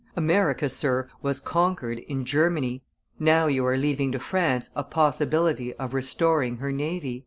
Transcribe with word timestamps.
America, 0.15 0.67
sir, 0.67 1.07
was 1.21 1.39
conquered 1.39 1.99
in 1.99 2.25
Germany. 2.25 2.83
Now 3.19 3.45
you 3.45 3.63
are 3.67 3.77
leaving 3.77 4.11
to 4.13 4.19
France 4.19 4.71
a 4.75 4.83
possibility 4.83 5.75
of 5.75 5.93
restoring 5.93 6.57
her 6.57 6.71
navy." 6.71 7.19